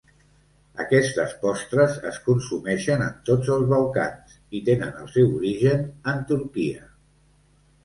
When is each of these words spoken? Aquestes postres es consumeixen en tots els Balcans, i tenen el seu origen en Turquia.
Aquestes 0.83 1.35
postres 1.43 1.93
es 2.11 2.17
consumeixen 2.29 3.03
en 3.09 3.13
tots 3.29 3.53
els 3.57 3.69
Balcans, 3.75 4.35
i 4.61 4.65
tenen 4.73 4.99
el 5.05 5.15
seu 5.19 5.31
origen 5.43 5.87
en 6.15 6.27
Turquia. 6.35 6.91